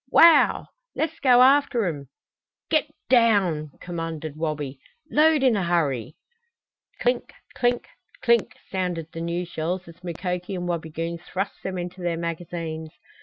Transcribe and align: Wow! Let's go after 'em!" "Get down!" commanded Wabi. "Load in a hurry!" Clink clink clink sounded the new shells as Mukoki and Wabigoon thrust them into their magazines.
Wow! 0.09 0.65
Let's 0.95 1.19
go 1.19 1.43
after 1.43 1.85
'em!" 1.85 2.07
"Get 2.71 2.87
down!" 3.07 3.69
commanded 3.79 4.35
Wabi. 4.35 4.79
"Load 5.11 5.43
in 5.43 5.55
a 5.55 5.61
hurry!" 5.63 6.15
Clink 6.99 7.31
clink 7.53 7.87
clink 8.23 8.55
sounded 8.71 9.11
the 9.11 9.21
new 9.21 9.45
shells 9.45 9.87
as 9.87 10.03
Mukoki 10.03 10.55
and 10.55 10.67
Wabigoon 10.67 11.19
thrust 11.19 11.61
them 11.61 11.77
into 11.77 12.01
their 12.01 12.17
magazines. 12.17 12.89